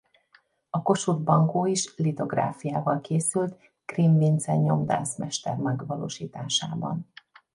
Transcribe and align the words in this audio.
A 0.69 0.81
Kossuth-bankó 0.81 1.65
is 1.65 1.93
litográfiával 1.97 3.01
készült 3.01 3.59
Grimm 3.85 4.17
Vince 4.17 4.55
nyomdász 4.55 5.17
mester 5.17 5.55
megvalósításában. 5.57 7.07